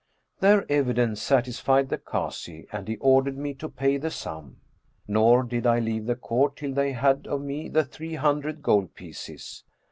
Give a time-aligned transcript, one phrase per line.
[0.39, 4.57] Their evidence satisfied the Kazi and he ordered me to pay the sum,
[5.07, 8.95] nor did I leave the Court till they had of me the three hundred gold
[8.95, 9.63] pieces.